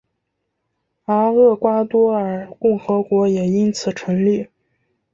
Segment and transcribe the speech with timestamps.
[1.05, 4.47] 而厄瓜多尔共和国也因此成立。